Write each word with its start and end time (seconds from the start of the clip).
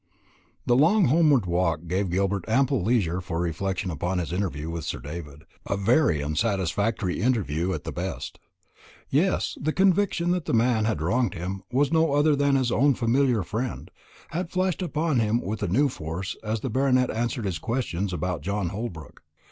The 0.65 0.75
long 0.75 1.05
homeward 1.09 1.45
walk 1.45 1.81
gave 1.85 2.09
Gilbert 2.09 2.43
ample 2.47 2.81
leisure 2.81 3.21
for 3.21 3.39
reflection 3.39 3.91
upon 3.91 4.17
his 4.17 4.33
interview 4.33 4.67
with 4.71 4.83
Sir 4.83 4.97
David; 4.99 5.43
a 5.67 5.77
very 5.77 6.23
unsatisfactory 6.23 7.21
interview 7.21 7.71
at 7.71 7.83
the 7.83 7.91
best. 7.91 8.39
Yes, 9.11 9.55
the 9.61 9.71
conviction 9.71 10.31
that 10.31 10.45
the 10.45 10.55
man 10.55 10.85
who 10.85 10.87
had 10.89 11.03
wronged 11.03 11.35
him 11.35 11.61
was 11.71 11.91
no 11.91 12.13
other 12.13 12.35
than 12.35 12.55
his 12.55 12.71
own 12.71 12.95
familiar 12.95 13.43
friend, 13.43 13.91
had 14.31 14.49
flashed 14.49 14.81
upon 14.81 15.19
him 15.19 15.39
with 15.39 15.61
a 15.61 15.67
new 15.67 15.87
force 15.87 16.35
as 16.43 16.61
the 16.61 16.71
Baronet 16.71 17.11
answered 17.11 17.45
his 17.45 17.59
questions 17.59 18.11
about 18.11 18.41
John 18.41 18.69
Holbrook. 18.69 19.21